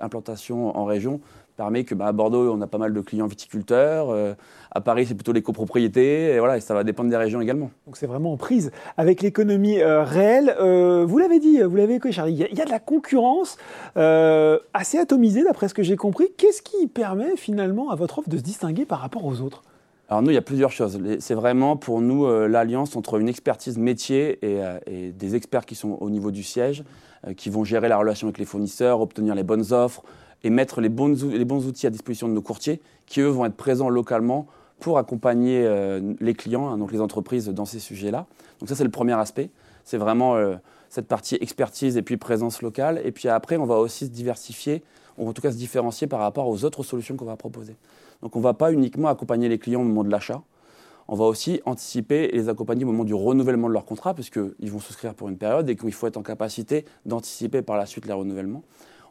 implantation 0.01 0.75
en 0.75 0.85
région 0.85 1.21
permet 1.57 1.83
que 1.83 1.95
bah, 1.95 2.05
à 2.05 2.11
Bordeaux 2.13 2.53
on 2.53 2.61
a 2.61 2.67
pas 2.67 2.77
mal 2.77 2.93
de 2.93 3.01
clients 3.01 3.25
viticulteurs, 3.27 4.11
euh, 4.11 4.33
à 4.71 4.79
Paris 4.79 5.07
c'est 5.07 5.15
plutôt 5.15 5.33
les 5.33 5.41
copropriétés, 5.41 6.35
et 6.35 6.39
voilà, 6.39 6.55
et 6.57 6.61
ça 6.61 6.73
va 6.75 6.83
dépendre 6.83 7.09
des 7.09 7.17
régions 7.17 7.41
également. 7.41 7.71
Donc 7.87 7.97
c'est 7.97 8.05
vraiment 8.05 8.31
en 8.31 8.37
prise 8.37 8.71
avec 8.95 9.21
l'économie 9.21 9.79
euh, 9.81 10.03
réelle. 10.03 10.55
Euh, 10.61 11.03
vous 11.05 11.17
l'avez 11.17 11.39
dit, 11.39 11.59
vous 11.61 11.75
l'avez 11.75 11.95
écouté, 11.95 12.13
Charlie, 12.13 12.33
il 12.33 12.39
y, 12.39 12.43
a- 12.43 12.49
il 12.49 12.57
y 12.57 12.61
a 12.61 12.65
de 12.65 12.69
la 12.69 12.79
concurrence 12.79 13.57
assez 14.73 14.97
atomisée, 14.99 15.43
d'après 15.43 15.67
ce 15.67 15.73
que 15.73 15.83
j'ai 15.83 15.95
compris. 15.95 16.27
Qu'est-ce 16.37 16.61
qui 16.61 16.87
permet 16.87 17.35
finalement 17.35 17.89
à 17.89 17.95
votre 17.95 18.19
offre 18.19 18.29
de 18.29 18.37
se 18.37 18.43
distinguer 18.43 18.85
par 18.85 18.99
rapport 18.99 19.25
aux 19.25 19.41
autres? 19.41 19.63
Alors 20.09 20.21
nous, 20.21 20.29
il 20.29 20.35
y 20.35 20.37
a 20.37 20.41
plusieurs 20.43 20.71
choses. 20.71 20.99
C'est 21.19 21.33
vraiment 21.33 21.75
pour 21.75 21.99
nous 22.01 22.29
l'alliance 22.47 22.95
entre 22.95 23.19
une 23.19 23.27
expertise 23.27 23.77
métier 23.77 24.39
et, 24.45 24.61
et 24.85 25.11
des 25.11 25.35
experts 25.35 25.65
qui 25.65 25.75
sont 25.75 25.97
au 25.99 26.09
niveau 26.09 26.31
du 26.31 26.43
siège, 26.43 26.83
qui 27.35 27.49
vont 27.49 27.63
gérer 27.63 27.89
la 27.89 27.97
relation 27.97 28.27
avec 28.27 28.37
les 28.37 28.45
fournisseurs, 28.45 29.01
obtenir 29.01 29.33
les 29.35 29.43
bonnes 29.43 29.73
offres 29.73 30.03
et 30.43 30.49
mettre 30.49 30.81
les, 30.81 30.89
les 30.89 31.45
bons 31.45 31.67
outils 31.67 31.87
à 31.87 31.89
disposition 31.89 32.27
de 32.27 32.33
nos 32.33 32.41
courtiers, 32.41 32.81
qui 33.05 33.21
eux 33.21 33.27
vont 33.27 33.45
être 33.45 33.55
présents 33.55 33.89
localement 33.89 34.47
pour 34.79 34.97
accompagner 34.97 35.65
euh, 35.65 36.13
les 36.19 36.33
clients, 36.33 36.69
hein, 36.69 36.77
donc 36.77 36.91
les 36.91 37.01
entreprises, 37.01 37.47
dans 37.49 37.65
ces 37.65 37.79
sujets-là. 37.79 38.27
Donc 38.59 38.69
ça, 38.69 38.75
c'est 38.75 38.83
le 38.83 38.91
premier 38.91 39.13
aspect. 39.13 39.49
C'est 39.83 39.97
vraiment 39.97 40.35
euh, 40.35 40.55
cette 40.89 41.07
partie 41.07 41.35
expertise 41.41 41.97
et 41.97 42.01
puis 42.01 42.17
présence 42.17 42.61
locale. 42.61 43.01
Et 43.03 43.11
puis 43.11 43.27
après, 43.29 43.57
on 43.57 43.65
va 43.65 43.77
aussi 43.77 44.05
se 44.05 44.11
diversifier, 44.11 44.83
ou 45.17 45.27
en 45.27 45.33
tout 45.33 45.41
cas 45.41 45.51
se 45.51 45.57
différencier 45.57 46.07
par 46.07 46.19
rapport 46.19 46.47
aux 46.47 46.63
autres 46.63 46.83
solutions 46.83 47.15
qu'on 47.15 47.25
va 47.25 47.37
proposer. 47.37 47.75
Donc 48.21 48.35
on 48.35 48.39
ne 48.39 48.43
va 48.43 48.53
pas 48.53 48.71
uniquement 48.71 49.07
accompagner 49.07 49.49
les 49.49 49.57
clients 49.57 49.81
au 49.81 49.85
moment 49.85 50.03
de 50.03 50.09
l'achat, 50.09 50.41
on 51.07 51.15
va 51.15 51.25
aussi 51.25 51.61
anticiper 51.65 52.25
et 52.25 52.33
les 52.33 52.49
accompagner 52.49 52.83
au 52.83 52.87
moment 52.87 53.05
du 53.05 53.13
renouvellement 53.13 53.69
de 53.69 53.73
leur 53.73 53.85
contrat, 53.85 54.13
puisqu'ils 54.13 54.71
vont 54.71 54.79
souscrire 54.79 55.13
pour 55.13 55.29
une 55.29 55.37
période 55.37 55.69
et 55.69 55.75
qu'il 55.75 55.93
faut 55.93 56.07
être 56.07 56.17
en 56.17 56.23
capacité 56.23 56.85
d'anticiper 57.05 57.61
par 57.61 57.77
la 57.77 57.85
suite 57.85 58.05
les 58.05 58.13
renouvellements. 58.13 58.63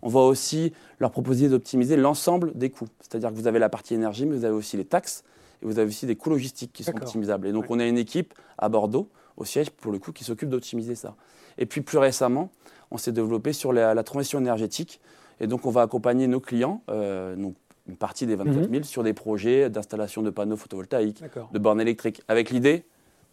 On 0.06 0.08
va 0.08 0.20
aussi 0.20 0.72
leur 1.00 1.10
proposer 1.10 1.48
d'optimiser 1.48 1.96
l'ensemble 1.96 2.52
des 2.56 2.70
coûts. 2.70 2.86
C'est-à-dire 3.00 3.30
que 3.30 3.34
vous 3.34 3.48
avez 3.48 3.58
la 3.58 3.68
partie 3.68 3.92
énergie, 3.94 4.24
mais 4.24 4.36
vous 4.36 4.44
avez 4.44 4.54
aussi 4.54 4.76
les 4.76 4.84
taxes 4.84 5.24
et 5.62 5.66
vous 5.66 5.80
avez 5.80 5.88
aussi 5.88 6.06
des 6.06 6.14
coûts 6.14 6.30
logistiques 6.30 6.72
qui 6.72 6.84
sont 6.84 6.92
optimisables. 7.02 7.48
Et 7.48 7.52
donc 7.52 7.62
Ouais. 7.64 7.70
on 7.76 7.80
a 7.80 7.86
une 7.86 7.98
équipe 7.98 8.32
à 8.56 8.68
Bordeaux, 8.68 9.08
au 9.36 9.44
siège, 9.44 9.70
pour 9.70 9.90
le 9.90 9.98
coup, 9.98 10.12
qui 10.12 10.22
s'occupe 10.22 10.48
d'optimiser 10.48 10.94
ça. 10.94 11.16
Et 11.58 11.66
puis 11.66 11.80
plus 11.80 11.98
récemment, 11.98 12.50
on 12.92 12.98
s'est 12.98 13.10
développé 13.10 13.52
sur 13.52 13.72
la, 13.72 13.94
la 13.94 14.04
transition 14.04 14.38
énergétique. 14.38 15.00
Et 15.40 15.48
donc 15.48 15.66
on 15.66 15.70
va 15.70 15.82
accompagner 15.82 16.28
nos 16.28 16.38
clients, 16.40 16.82
euh, 16.88 17.34
donc 17.34 17.56
une 17.88 17.96
partie 17.96 18.26
des 18.26 18.36
24 18.36 18.70
000, 18.70 18.84
sur 18.84 19.02
des 19.02 19.12
projets 19.12 19.70
d'installation 19.70 20.22
de 20.22 20.30
panneaux 20.30 20.56
photovoltaïques, 20.56 21.20
de 21.52 21.58
bornes 21.58 21.80
électriques, 21.80 22.22
avec 22.28 22.50
l'idée 22.50 22.84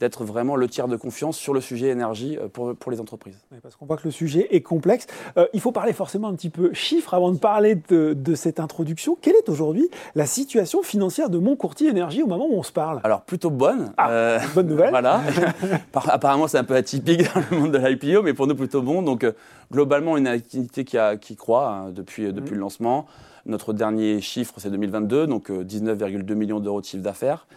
d'être 0.04 0.26
vraiment 0.26 0.58
le 0.58 0.68
tiers 0.68 0.90
de 0.90 0.98
confiance 0.98 1.38
sur 1.38 1.54
le 1.54 1.62
sujet 1.62 1.88
énergie 1.88 2.38
euh, 2.38 2.48
pour, 2.50 2.76
pour 2.76 2.92
les 2.92 3.00
entreprises. 3.00 3.38
Parce 3.62 3.76
qu'on 3.78 3.86
voit 3.86 3.96
que 3.96 4.04
le 4.06 4.12
sujet 4.12 4.48
est 4.52 4.60
complexe. 4.62 5.08
Euh, 5.38 5.48
il 5.54 5.62
faut 5.62 5.72
parler 5.72 5.94
forcément 5.94 6.28
un 6.28 6.34
petit 6.36 6.50
peu 6.50 6.74
chiffres 6.74 7.14
avant 7.14 7.32
de 7.32 7.38
parler 7.38 7.76
de, 7.88 8.14
de 8.14 8.36
cette 8.36 8.60
introduction. 8.60 9.18
Quelle 9.22 9.36
est 9.36 9.48
aujourd'hui 9.48 9.90
la 10.16 10.26
situation 10.26 10.84
financière 10.84 11.30
de 11.30 11.38
mon 11.38 11.56
courtier 11.56 11.88
énergie 11.90 12.22
au 12.22 12.28
moment 12.28 12.46
où 12.50 12.56
on 12.58 12.64
se 12.64 12.74
parle? 12.74 13.00
Alors 13.06 13.22
plutôt 13.22 13.50
bonne. 13.50 13.94
Ah, 13.98 14.10
euh, 14.12 14.40
Bonne 14.54 14.68
nouvelle. 14.68 14.90
Voilà. 14.92 15.22
Par- 15.94 16.10
Apparemment, 16.10 16.48
c'est 16.50 16.58
un 16.58 16.64
peu 16.66 16.76
atypique 16.76 17.24
dans 17.34 17.42
le 17.50 17.58
monde 17.58 17.72
de 17.72 17.78
l'IPO, 17.78 18.22
mais 18.24 18.34
pour 18.34 18.46
nous, 18.48 18.56
plutôt 18.56 18.82
bon. 18.82 19.02
Donc, 19.02 19.26
globalement, 19.72 20.18
une 20.18 20.28
activité 20.28 20.84
qui, 20.84 20.98
a- 20.98 21.16
qui 21.16 21.36
croît 21.38 21.70
hein, 21.70 21.90
depuis, 21.92 22.24
Mhm. 22.26 22.32
depuis 22.34 22.56
le 22.56 22.60
lancement. 22.60 23.06
Notre 23.46 23.72
dernier 23.74 24.20
chiffre, 24.22 24.54
c'est 24.58 24.70
2022, 24.70 25.28
donc 25.28 25.50
euh, 25.50 25.64
19,2 25.64 26.34
millions 26.36 26.60
d'euros 26.60 26.82
de 26.82 26.86
chiffre 26.86 27.04
d'affaires. 27.04 27.48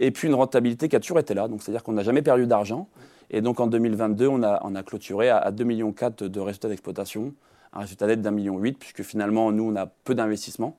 Et 0.00 0.10
puis, 0.10 0.28
une 0.28 0.34
rentabilité 0.34 0.88
qui 0.88 0.96
a 0.96 1.00
toujours 1.00 1.18
été 1.18 1.34
là. 1.34 1.48
C'est-à-dire 1.58 1.82
qu'on 1.82 1.92
n'a 1.92 2.02
jamais 2.02 2.22
perdu 2.22 2.46
d'argent. 2.46 2.88
Et 3.30 3.40
donc, 3.40 3.60
en 3.60 3.66
2022, 3.66 4.28
on 4.28 4.42
a, 4.42 4.82
clôturé 4.82 5.28
à, 5.28 5.38
à 5.38 5.50
2,4 5.50 5.64
millions 5.64 5.94
de 6.20 6.40
résultats 6.40 6.68
d'exploitation, 6.68 7.34
un 7.72 7.80
résultat 7.80 8.06
net 8.06 8.22
d'un 8.22 8.30
million 8.30 8.58
huit, 8.58 8.78
puisque 8.78 9.02
finalement, 9.02 9.52
nous, 9.52 9.64
on 9.64 9.76
a 9.76 9.86
peu 9.86 10.14
d'investissement. 10.14 10.76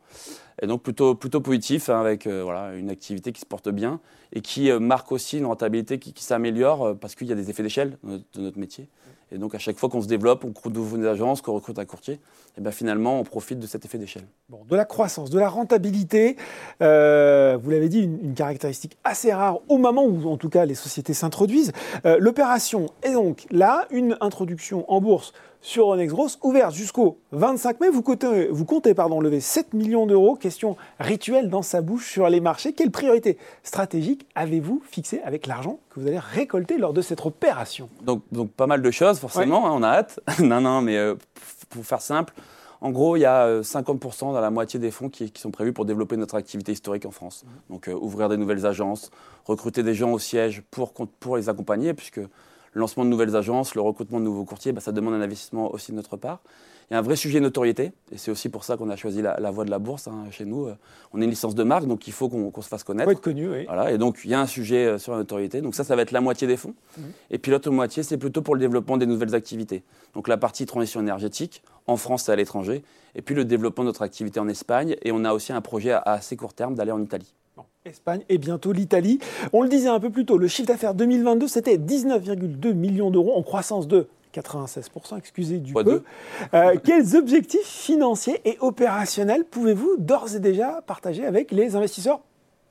Et 0.61 0.67
donc 0.67 0.81
plutôt, 0.81 1.15
plutôt 1.15 1.41
positif, 1.41 1.89
hein, 1.89 1.99
avec 1.99 2.25
euh, 2.25 2.41
voilà, 2.43 2.75
une 2.75 2.89
activité 2.89 3.31
qui 3.31 3.41
se 3.41 3.45
porte 3.45 3.69
bien 3.69 3.99
et 4.33 4.41
qui 4.41 4.71
euh, 4.71 4.79
marque 4.79 5.11
aussi 5.11 5.37
une 5.37 5.45
rentabilité 5.45 5.99
qui, 5.99 6.23
s'améliore 6.23 6.83
euh, 6.83 6.93
parce 6.95 7.15
qu'il 7.15 7.27
y 7.27 7.31
a 7.31 7.35
des 7.35 7.49
effets 7.49 7.63
d'échelle 7.63 7.97
de 8.03 8.41
notre 8.41 8.57
métier. 8.57 8.89
Et 9.31 9.37
donc 9.37 9.55
à 9.55 9.59
chaque 9.59 9.77
fois 9.77 9.89
qu'on 9.89 10.01
se 10.01 10.07
développe, 10.07 10.45
on 10.45 10.49
recrute 10.49 10.73
de 10.73 10.79
nouvelles 10.79 11.07
agences, 11.07 11.41
qu'on 11.41 11.53
recrute 11.53 11.77
un 11.79 11.85
courtier, 11.85 12.19
et 12.57 12.61
ben 12.61 12.71
finalement 12.71 13.19
on 13.19 13.23
profite 13.23 13.59
de 13.59 13.67
cet 13.67 13.85
effet 13.85 13.97
d'échelle. 13.97 14.23
De 14.69 14.75
la 14.75 14.85
croissance, 14.85 15.29
de 15.29 15.39
la 15.39 15.49
rentabilité, 15.49 16.37
euh, 16.81 17.57
vous 17.61 17.69
l'avez 17.69 17.89
dit, 17.89 18.01
une, 18.01 18.19
une 18.23 18.33
caractéristique 18.33 18.97
assez 19.03 19.33
rare 19.33 19.59
au 19.67 19.77
moment 19.77 20.05
où, 20.05 20.27
en 20.29 20.37
tout 20.37 20.49
cas, 20.49 20.65
les 20.65 20.75
sociétés 20.75 21.13
s'introduisent. 21.13 21.73
Euh, 22.05 22.17
L'opération 22.19 22.87
est 23.03 23.13
donc 23.13 23.45
là, 23.51 23.85
une 23.91 24.17
introduction 24.21 24.89
en 24.91 25.01
bourse 25.01 25.33
sur 25.61 25.87
Onex 25.87 26.13
Gross, 26.13 26.39
ouverte 26.43 26.73
jusqu'au 26.73 27.19
25 27.31 27.79
mai. 27.81 27.89
Vous 27.89 28.01
comptez, 28.01 28.47
vous 28.47 28.65
comptez 28.65 28.93
pardon, 28.93 29.19
lever 29.19 29.39
7 29.39 29.73
millions 29.73 30.05
d'euros. 30.05 30.35
Question 30.35 30.77
rituelle 30.99 31.49
dans 31.49 31.61
sa 31.61 31.81
bouche 31.81 32.09
sur 32.09 32.29
les 32.29 32.39
marchés. 32.39 32.73
Quelle 32.73 32.91
priorité 32.91 33.37
stratégique 33.63 34.27
avez-vous 34.35 34.81
fixée 34.89 35.21
avec 35.23 35.47
l'argent 35.47 35.79
que 35.89 35.99
vous 35.99 36.07
allez 36.07 36.19
récolter 36.19 36.77
lors 36.77 36.93
de 36.93 37.01
cette 37.01 37.25
opération? 37.25 37.89
Donc, 38.01 38.23
donc 38.31 38.51
pas 38.51 38.67
mal 38.67 38.81
de 38.81 38.91
choses 38.91 39.19
forcément, 39.19 39.67
hein, 39.67 39.71
on 39.73 39.83
a 39.83 39.89
hâte. 39.89 40.19
non, 40.39 40.61
non, 40.61 40.81
mais 40.81 40.97
euh, 40.97 41.15
pour 41.69 41.85
faire 41.85 42.01
simple, 42.01 42.33
en 42.81 42.91
gros 42.91 43.15
il 43.17 43.21
y 43.21 43.25
a 43.25 43.45
euh, 43.45 43.61
50% 43.61 44.33
dans 44.33 44.39
la 44.39 44.51
moitié 44.51 44.79
des 44.79 44.91
fonds 44.91 45.09
qui, 45.09 45.31
qui 45.31 45.41
sont 45.41 45.51
prévus 45.51 45.73
pour 45.73 45.85
développer 45.85 46.17
notre 46.17 46.35
activité 46.35 46.71
historique 46.71 47.05
en 47.05 47.11
France. 47.11 47.45
Donc 47.69 47.87
euh, 47.87 47.93
ouvrir 47.93 48.29
des 48.29 48.37
nouvelles 48.37 48.65
agences, 48.65 49.11
recruter 49.45 49.83
des 49.83 49.93
gens 49.93 50.11
au 50.11 50.19
siège 50.19 50.61
pour 50.71 50.93
les 51.35 51.49
accompagner, 51.49 51.93
puisque 51.93 52.21
le 52.73 52.81
lancement 52.81 53.05
de 53.05 53.09
nouvelles 53.09 53.35
agences, 53.35 53.75
le 53.75 53.81
recrutement 53.81 54.19
de 54.19 54.25
nouveaux 54.25 54.45
courtiers, 54.45 54.71
bah, 54.71 54.81
ça 54.81 54.91
demande 54.91 55.13
un 55.13 55.21
investissement 55.21 55.73
aussi 55.73 55.91
de 55.91 55.97
notre 55.97 56.17
part. 56.17 56.39
Il 56.89 56.93
y 56.93 56.95
a 56.95 56.99
un 56.99 57.01
vrai 57.01 57.17
sujet 57.17 57.41
notoriété, 57.41 57.91
et 58.13 58.17
c'est 58.17 58.31
aussi 58.31 58.47
pour 58.47 58.63
ça 58.63 58.77
qu'on 58.77 58.89
a 58.89 58.95
choisi 58.95 59.21
la, 59.21 59.37
la 59.41 59.51
voie 59.51 59.65
de 59.65 59.69
la 59.69 59.77
bourse 59.77 60.07
hein, 60.07 60.23
chez 60.31 60.45
nous. 60.45 60.67
Euh, 60.67 60.75
On 61.11 61.19
est 61.19 61.25
une 61.25 61.29
licence 61.31 61.53
de 61.53 61.63
marque, 61.63 61.85
donc 61.85 62.07
il 62.07 62.13
faut 62.13 62.29
qu'on 62.29 62.61
se 62.61 62.69
fasse 62.69 62.85
connaître. 62.85 63.11
Faut 63.11 63.17
être 63.17 63.21
connu, 63.21 63.49
oui. 63.49 63.65
Voilà, 63.65 63.91
et 63.91 63.97
donc 63.97 64.19
il 64.23 64.31
y 64.31 64.33
a 64.33 64.39
un 64.39 64.45
sujet 64.45 64.85
euh, 64.85 64.97
sur 64.97 65.11
la 65.11 65.17
notoriété. 65.17 65.59
Donc 65.59 65.75
ça, 65.75 65.83
ça 65.83 65.97
va 65.97 66.03
être 66.03 66.11
la 66.11 66.21
moitié 66.21 66.47
des 66.47 66.55
fonds. 66.55 66.75
Et 67.29 67.39
puis 67.39 67.51
l'autre 67.51 67.69
moitié, 67.71 68.03
c'est 68.03 68.17
plutôt 68.17 68.41
pour 68.41 68.55
le 68.55 68.61
développement 68.61 68.95
des 68.95 69.05
nouvelles 69.05 69.35
activités. 69.35 69.83
Donc 70.13 70.29
la 70.29 70.37
partie 70.37 70.65
transition 70.65 71.01
énergétique, 71.01 71.61
en 71.87 71.97
France 71.97 72.29
et 72.29 72.31
à 72.31 72.37
l'étranger. 72.37 72.83
Et 73.15 73.21
puis 73.21 73.35
le 73.35 73.43
développement 73.43 73.83
de 73.83 73.89
notre 73.89 74.03
activité 74.03 74.39
en 74.39 74.47
Espagne. 74.47 74.95
Et 75.01 75.11
on 75.11 75.25
a 75.25 75.33
aussi 75.33 75.51
un 75.51 75.59
projet 75.59 75.91
à, 75.91 75.97
à 75.97 76.13
assez 76.13 76.37
court 76.37 76.53
terme 76.53 76.75
d'aller 76.75 76.93
en 76.93 77.03
Italie. 77.03 77.33
Espagne 77.87 78.21
et 78.29 78.37
bientôt 78.37 78.71
l'Italie. 78.71 79.19
On 79.53 79.61
le 79.61 79.69
disait 79.69 79.87
un 79.87 79.99
peu 79.99 80.09
plus 80.09 80.25
tôt, 80.25 80.37
le 80.37 80.47
chiffre 80.47 80.67
d'affaires 80.67 80.93
2022, 80.93 81.47
c'était 81.47 81.77
19,2 81.77 82.73
millions 82.73 83.11
d'euros 83.11 83.35
en 83.35 83.43
croissance 83.43 83.87
de 83.87 84.07
96%, 84.35 85.17
excusez 85.17 85.59
du 85.59 85.71
Fois 85.71 85.83
peu. 85.83 86.03
Euh, 86.53 86.75
quels 86.83 87.15
objectifs 87.15 87.65
financiers 87.65 88.41
et 88.45 88.57
opérationnels 88.59 89.45
pouvez-vous 89.45 89.95
d'ores 89.97 90.35
et 90.35 90.39
déjà 90.39 90.81
partager 90.85 91.25
avec 91.25 91.51
les 91.51 91.75
investisseurs, 91.75 92.19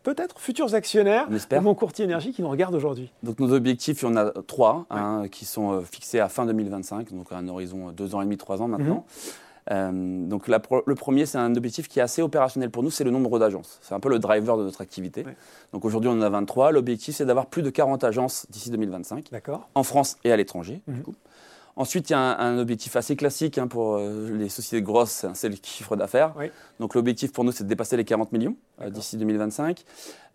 peut-être 0.03 0.39
futurs 0.39 0.75
actionnaires 0.75 1.27
On 1.31 1.57
de 1.57 1.61
mon 1.61 1.75
courtier 1.75 2.05
énergie 2.05 2.33
qui 2.33 2.43
nous 2.43 2.51
regardent 2.51 2.77
aujourd'hui 2.77 3.11
Donc 3.23 3.41
nos 3.41 3.53
objectifs, 3.53 4.03
il 4.03 4.05
y 4.05 4.09
en 4.09 4.17
a 4.17 4.31
trois 4.47 4.87
hein, 4.91 5.25
qui 5.31 5.45
sont 5.45 5.73
euh, 5.73 5.81
fixés 5.81 6.21
à 6.21 6.29
fin 6.29 6.47
2025, 6.47 7.13
donc 7.13 7.33
à 7.33 7.37
un 7.37 7.49
horizon 7.49 7.91
deux 7.91 8.15
ans 8.15 8.21
et 8.21 8.25
demi, 8.25 8.37
trois 8.37 8.61
ans 8.61 8.69
maintenant. 8.69 9.05
Euh, 9.71 9.91
donc 10.27 10.49
la 10.49 10.61
le 10.87 10.95
premier, 10.95 11.27
c'est 11.27 11.39
un 11.39 11.55
objectif 11.57 11.89
qui 11.89 11.99
est 11.99 12.03
assez 12.03 12.23
opérationnel 12.23 12.71
pour 12.71 12.83
nous, 12.83 12.91
c'est 12.91 13.05
le 13.05 13.11
nombre 13.11 13.39
d'agences. 13.39 13.79
C'est 13.83 13.95
un 13.95 14.01
peu 14.01 14.09
le 14.09 14.19
driver 14.19 14.57
de 14.57 14.65
notre 14.65 14.81
activité. 14.81 15.25
Donc 15.73 15.85
aujourd'hui, 15.85 16.09
on 16.09 16.15
en 16.15 16.23
a 16.23 16.29
23. 16.31 16.71
L'objectif, 16.73 17.17
c'est 17.17 17.27
d'avoir 17.27 17.47
plus 17.47 17.63
de 17.63 17.71
40 17.71 18.05
agences 18.05 18.47
d'ici 18.51 18.71
2025, 18.71 19.31
D'accord 19.33 19.69
en 19.75 19.83
France 19.83 20.17
et 20.25 20.33
à 20.33 20.37
l'étranger. 20.37 20.83
Mhm. 20.87 21.03
Ensuite, 21.79 22.09
il 22.09 22.15
y 22.15 22.17
a 22.17 22.19
un, 22.21 22.39
un 22.57 22.59
objectif 22.59 22.97
assez 22.97 23.17
classique 23.17 23.59
hein, 23.59 23.67
pour 23.67 23.97
euh, 23.97 24.31
les 24.35 24.49
sociétés 24.49 24.81
grosses, 24.81 25.25
hein, 25.25 25.33
c'est 25.35 25.51
le 25.51 25.57
chiffre 25.63 25.95
d'affaires. 25.95 26.33
Oui. 26.39 26.51
Donc 26.81 26.95
l'objectif 26.95 27.33
pour 27.35 27.45
nous, 27.45 27.53
c'est 27.53 27.65
de 27.65 27.69
dépasser 27.69 27.99
les 27.99 28.05
40 28.07 28.33
millions 28.33 28.57
euh, 28.81 28.89
d'ici 28.89 29.19
2025, 29.19 29.85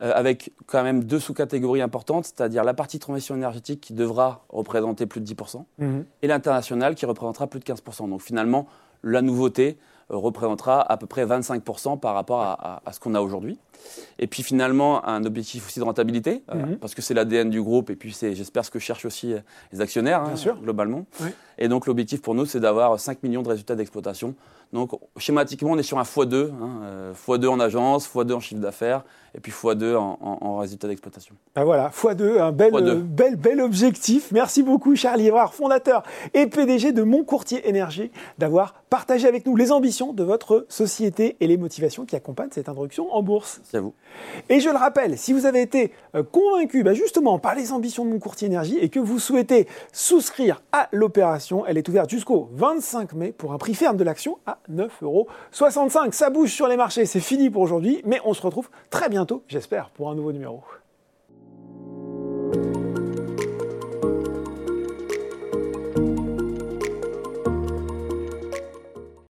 euh, 0.03 0.11
avec 0.13 0.51
quand 0.67 0.83
même 0.83 1.03
deux 1.03 1.19
sous-catégories 1.19 1.81
importantes, 1.81 2.25
c'est-à-dire 2.25 2.63
la 2.63 2.75
partie 2.75 2.99
transition 2.99 3.33
énergétique 3.33 3.81
qui 3.81 3.93
devra 3.93 4.45
représenter 4.49 5.07
plus 5.07 5.19
de 5.19 5.25
10%, 5.25 5.65
Mhm. 5.79 6.05
et 6.21 6.27
l'international 6.27 6.93
qui 6.93 7.07
représentera 7.07 7.47
plus 7.47 7.59
de 7.59 7.65
15%. 7.65 8.07
Donc 8.07 8.21
finalement, 8.21 8.67
la 9.03 9.21
nouveauté 9.21 9.77
euh, 10.11 10.17
représentera 10.17 10.81
à 10.81 10.97
peu 10.97 11.07
près 11.07 11.25
25% 11.25 11.99
par 11.99 12.13
rapport 12.13 12.41
à, 12.41 12.81
ce 12.91 12.99
qu'on 12.99 13.15
a 13.15 13.21
aujourd'hui. 13.21 13.59
Et 14.19 14.27
puis 14.27 14.43
finalement, 14.43 15.05
un 15.07 15.23
objectif 15.25 15.67
aussi 15.67 15.79
de 15.79 15.83
rentabilité, 15.85 16.43
euh, 16.51 16.55
Mhm. 16.55 16.77
parce 16.77 16.93
que 16.95 17.01
c'est 17.01 17.13
l'ADN 17.13 17.49
du 17.49 17.61
groupe, 17.61 17.89
et 17.89 17.95
puis 17.95 18.13
c'est, 18.13 18.35
j'espère, 18.35 18.63
ce 18.65 18.71
que 18.71 18.79
cherchent 18.79 19.05
aussi 19.05 19.33
euh, 19.33 19.39
les 19.73 19.81
actionnaires, 19.81 20.23
Bien 20.23 20.33
hein, 20.33 20.35
sûr. 20.37 20.55
globalement. 20.61 21.05
Oui. 21.21 21.29
Et 21.57 21.67
donc 21.67 21.85
l'objectif 21.87 22.21
pour 22.21 22.33
nous, 22.35 22.45
c'est 22.45 22.59
d'avoir 22.59 22.99
5 22.99 23.21
millions 23.23 23.41
de 23.43 23.49
résultats 23.49 23.75
d'exploitation. 23.75 24.35
Donc 24.73 24.91
schématiquement, 25.17 25.71
on 25.71 25.77
est 25.77 25.83
sur 25.83 25.99
un 25.99 26.03
x2, 26.03 26.49
hein, 26.49 26.69
euh, 26.83 27.13
x2 27.13 27.47
en 27.47 27.59
agence, 27.59 28.07
x2 28.07 28.33
en 28.33 28.39
chiffre 28.39 28.61
d'affaires, 28.61 29.03
et 29.35 29.39
puis 29.41 29.51
x2 29.51 29.95
en, 29.95 30.17
en, 30.21 30.37
en 30.45 30.57
résultats 30.57 30.87
d'exploitation. 30.87 31.35
Ben 31.55 31.63
voilà, 31.65 31.89
x2, 31.89 32.39
un 32.39 32.51
bel, 32.51 32.73
euh, 32.75 32.95
bel, 33.03 33.35
bel 33.35 33.59
objectif. 33.61 34.31
Merci 34.31 34.63
beaucoup, 34.63 34.95
Charles 34.95 35.19
Livrard, 35.19 35.53
fondateur 35.53 36.03
et 36.33 36.47
PDG 36.47 36.93
de 36.93 37.03
Mon 37.03 37.23
Courtier 37.23 37.67
Énergie, 37.67 38.11
d'avoir 38.37 38.73
partagé 38.89 39.27
avec 39.27 39.45
nous 39.45 39.55
les 39.55 39.71
ambitions 39.71 40.13
de 40.13 40.23
votre 40.23 40.65
société 40.69 41.35
et 41.41 41.47
les 41.47 41.57
motivations 41.57 42.05
qui 42.05 42.15
accompagnent 42.15 42.49
cette 42.51 42.69
introduction 42.69 43.13
en 43.13 43.21
bourse. 43.21 43.61
Et 44.49 44.59
je 44.59 44.69
le 44.69 44.77
rappelle, 44.77 45.17
si 45.17 45.33
vous 45.33 45.45
avez 45.45 45.61
été 45.61 45.91
euh, 46.15 46.23
convaincu 46.23 46.83
bah, 46.83 46.93
justement 46.93 47.39
par 47.39 47.55
les 47.55 47.71
ambitions 47.71 48.05
de 48.05 48.09
mon 48.09 48.19
courtier 48.19 48.47
énergie 48.47 48.77
et 48.77 48.89
que 48.89 48.99
vous 48.99 49.19
souhaitez 49.19 49.67
souscrire 49.91 50.61
à 50.71 50.89
l'opération, 50.91 51.65
elle 51.65 51.77
est 51.77 51.87
ouverte 51.87 52.09
jusqu'au 52.09 52.49
25 52.53 53.13
mai 53.13 53.31
pour 53.31 53.53
un 53.53 53.57
prix 53.57 53.73
ferme 53.73 53.97
de 53.97 54.03
l'action 54.03 54.39
à 54.45 54.59
9,65 54.71 55.03
euros. 55.03 55.27
Ça 56.11 56.29
bouge 56.29 56.51
sur 56.51 56.67
les 56.67 56.77
marchés, 56.77 57.05
c'est 57.05 57.19
fini 57.19 57.49
pour 57.49 57.61
aujourd'hui, 57.61 58.01
mais 58.05 58.19
on 58.25 58.33
se 58.33 58.41
retrouve 58.41 58.69
très 58.89 59.09
bientôt, 59.09 59.43
j'espère, 59.47 59.89
pour 59.89 60.09
un 60.09 60.15
nouveau 60.15 60.31
numéro. 60.31 60.61